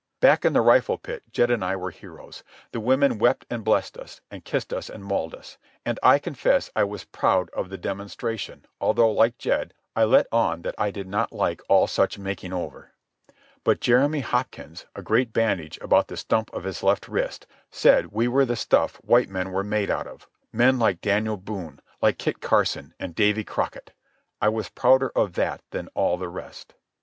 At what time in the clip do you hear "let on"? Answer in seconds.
10.05-10.63